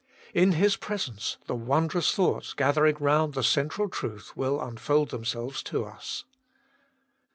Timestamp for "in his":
0.33-0.77